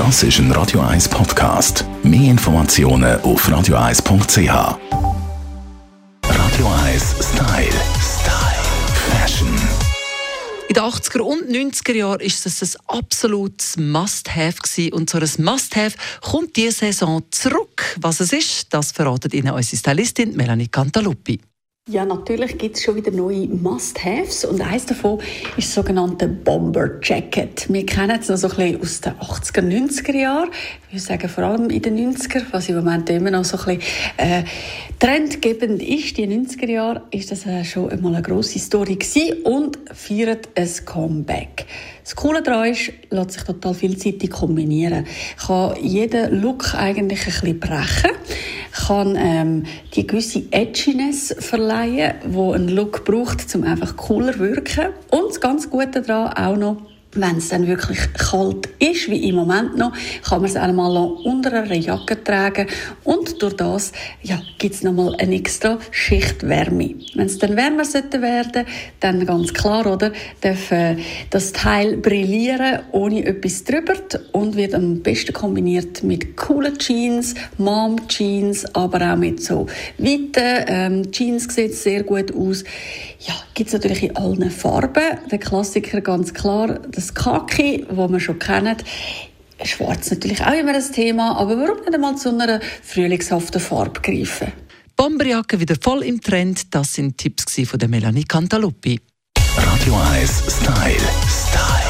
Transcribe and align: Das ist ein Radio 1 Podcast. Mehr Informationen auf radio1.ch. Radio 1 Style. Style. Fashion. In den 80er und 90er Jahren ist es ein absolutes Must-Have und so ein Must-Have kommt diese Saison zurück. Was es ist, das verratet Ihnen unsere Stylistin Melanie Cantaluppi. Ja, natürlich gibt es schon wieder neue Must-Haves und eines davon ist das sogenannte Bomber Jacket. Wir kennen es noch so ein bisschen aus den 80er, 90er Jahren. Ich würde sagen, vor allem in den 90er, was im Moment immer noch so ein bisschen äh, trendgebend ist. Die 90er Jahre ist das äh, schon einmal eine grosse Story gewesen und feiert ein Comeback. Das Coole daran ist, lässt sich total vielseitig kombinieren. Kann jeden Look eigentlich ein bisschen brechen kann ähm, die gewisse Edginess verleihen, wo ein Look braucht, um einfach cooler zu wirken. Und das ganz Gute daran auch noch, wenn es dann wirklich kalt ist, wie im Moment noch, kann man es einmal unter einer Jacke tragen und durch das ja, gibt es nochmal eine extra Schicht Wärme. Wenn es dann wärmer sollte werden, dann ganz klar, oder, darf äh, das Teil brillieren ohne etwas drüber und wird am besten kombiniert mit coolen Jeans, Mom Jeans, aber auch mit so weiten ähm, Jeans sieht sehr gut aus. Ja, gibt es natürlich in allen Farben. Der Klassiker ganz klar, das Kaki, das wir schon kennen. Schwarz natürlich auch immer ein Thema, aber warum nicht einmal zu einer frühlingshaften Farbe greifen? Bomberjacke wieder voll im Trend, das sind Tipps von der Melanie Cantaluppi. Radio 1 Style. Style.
Das 0.00 0.22
ist 0.22 0.38
ein 0.38 0.50
Radio 0.52 0.80
1 0.80 1.10
Podcast. 1.10 1.84
Mehr 2.02 2.30
Informationen 2.30 3.20
auf 3.20 3.46
radio1.ch. 3.46 4.48
Radio 6.24 6.66
1 6.86 7.16
Style. 7.20 7.68
Style. 8.00 8.62
Fashion. 9.10 9.54
In 10.70 10.74
den 10.74 10.82
80er 10.84 11.20
und 11.20 11.50
90er 11.50 11.92
Jahren 11.92 12.20
ist 12.20 12.46
es 12.46 12.62
ein 12.62 12.80
absolutes 12.86 13.76
Must-Have 13.76 14.56
und 14.92 15.10
so 15.10 15.18
ein 15.18 15.44
Must-Have 15.44 15.98
kommt 16.22 16.56
diese 16.56 16.78
Saison 16.78 17.22
zurück. 17.30 17.98
Was 18.00 18.20
es 18.20 18.32
ist, 18.32 18.72
das 18.72 18.92
verratet 18.92 19.34
Ihnen 19.34 19.52
unsere 19.52 19.76
Stylistin 19.76 20.34
Melanie 20.34 20.68
Cantaluppi. 20.68 21.42
Ja, 21.88 22.04
natürlich 22.04 22.56
gibt 22.56 22.76
es 22.76 22.84
schon 22.84 22.94
wieder 22.94 23.10
neue 23.10 23.48
Must-Haves 23.48 24.44
und 24.44 24.60
eines 24.60 24.86
davon 24.86 25.18
ist 25.56 25.68
das 25.68 25.74
sogenannte 25.74 26.28
Bomber 26.28 27.00
Jacket. 27.02 27.66
Wir 27.72 27.84
kennen 27.84 28.16
es 28.20 28.28
noch 28.28 28.36
so 28.36 28.48
ein 28.48 28.78
bisschen 28.78 28.80
aus 28.80 29.00
den 29.00 29.12
80er, 29.14 29.88
90er 29.88 30.16
Jahren. 30.16 30.50
Ich 30.86 30.94
würde 30.94 31.04
sagen, 31.04 31.28
vor 31.28 31.42
allem 31.42 31.68
in 31.68 31.82
den 31.82 32.14
90er, 32.14 32.42
was 32.52 32.68
im 32.68 32.76
Moment 32.76 33.10
immer 33.10 33.32
noch 33.32 33.44
so 33.44 33.58
ein 33.58 33.78
bisschen 33.78 33.82
äh, 34.18 34.44
trendgebend 35.00 35.82
ist. 35.82 36.16
Die 36.16 36.28
90er 36.28 36.70
Jahre 36.70 37.02
ist 37.10 37.32
das 37.32 37.44
äh, 37.46 37.64
schon 37.64 37.90
einmal 37.90 38.14
eine 38.14 38.22
grosse 38.22 38.60
Story 38.60 38.94
gewesen 38.94 39.42
und 39.42 39.78
feiert 39.92 40.48
ein 40.54 40.70
Comeback. 40.84 41.66
Das 42.04 42.14
Coole 42.14 42.42
daran 42.42 42.70
ist, 42.70 42.92
lässt 43.10 43.32
sich 43.32 43.42
total 43.42 43.74
vielseitig 43.74 44.30
kombinieren. 44.30 45.06
Kann 45.44 45.74
jeden 45.82 46.40
Look 46.40 46.74
eigentlich 46.74 47.26
ein 47.26 47.32
bisschen 47.32 47.58
brechen 47.58 48.10
kann 48.86 49.16
ähm, 49.16 49.64
die 49.94 50.06
gewisse 50.06 50.42
Edginess 50.50 51.34
verleihen, 51.38 52.14
wo 52.26 52.52
ein 52.52 52.68
Look 52.68 53.04
braucht, 53.04 53.54
um 53.54 53.64
einfach 53.64 53.96
cooler 53.96 54.34
zu 54.34 54.40
wirken. 54.40 54.88
Und 55.10 55.28
das 55.30 55.40
ganz 55.40 55.70
Gute 55.70 56.02
daran 56.02 56.32
auch 56.32 56.56
noch, 56.56 56.76
wenn 57.12 57.38
es 57.38 57.48
dann 57.48 57.66
wirklich 57.66 57.98
kalt 58.14 58.68
ist, 58.78 59.10
wie 59.10 59.28
im 59.28 59.36
Moment 59.36 59.76
noch, 59.76 59.92
kann 60.22 60.40
man 60.40 60.50
es 60.50 60.56
einmal 60.56 60.96
unter 61.24 61.52
einer 61.52 61.74
Jacke 61.74 62.22
tragen 62.22 62.66
und 63.04 63.42
durch 63.42 63.54
das 63.54 63.92
ja, 64.22 64.40
gibt 64.58 64.74
es 64.74 64.82
nochmal 64.82 65.16
eine 65.18 65.34
extra 65.34 65.78
Schicht 65.90 66.46
Wärme. 66.48 66.94
Wenn 67.14 67.26
es 67.26 67.38
dann 67.38 67.56
wärmer 67.56 67.84
sollte 67.84 68.22
werden, 68.22 68.64
dann 69.00 69.26
ganz 69.26 69.52
klar, 69.52 69.86
oder, 69.86 70.12
darf 70.40 70.70
äh, 70.70 70.96
das 71.30 71.52
Teil 71.52 71.96
brillieren 71.96 72.80
ohne 72.92 73.24
etwas 73.24 73.64
drüber 73.64 73.94
und 74.32 74.56
wird 74.56 74.74
am 74.74 75.00
besten 75.00 75.32
kombiniert 75.32 76.02
mit 76.02 76.36
coolen 76.36 76.78
Jeans, 76.78 77.34
Mom 77.58 78.08
Jeans, 78.08 78.74
aber 78.74 79.12
auch 79.12 79.16
mit 79.16 79.42
so 79.42 79.66
weiten 79.98 80.64
ähm, 80.66 81.12
Jeans 81.12 81.52
sieht 81.54 81.74
sehr 81.74 82.02
gut 82.04 82.34
aus. 82.34 82.64
Ja, 83.20 83.34
gibt 83.60 83.68
es 83.68 83.74
natürlich 83.74 84.04
in 84.04 84.16
allen 84.16 84.50
Farben. 84.50 85.18
Der 85.30 85.38
Klassiker 85.38 86.00
ganz 86.00 86.32
klar, 86.32 86.80
das 86.92 87.12
Kaki, 87.12 87.84
das 87.90 88.10
wir 88.10 88.18
schon 88.18 88.38
kennen. 88.38 88.74
Schwarz 89.62 90.10
natürlich 90.10 90.40
auch 90.40 90.54
immer 90.54 90.72
ein 90.72 90.92
Thema, 90.92 91.36
aber 91.36 91.58
warum 91.58 91.80
nicht 91.80 91.92
einmal 91.92 92.16
zu 92.16 92.30
einer 92.30 92.58
frühlingshaften 92.82 93.60
Farbe 93.60 94.00
greifen? 94.00 94.50
Bomberjacke 94.96 95.60
wieder 95.60 95.76
voll 95.78 96.04
im 96.04 96.22
Trend, 96.22 96.74
das 96.74 96.94
sind 96.94 97.18
Tipps 97.18 97.60
von 97.68 97.78
der 97.78 97.90
Melanie 97.90 98.24
Cantaluppi. 98.24 98.98
Radio 99.54 99.94
1 99.94 100.42
Style. 100.48 100.96
Style. 101.28 101.89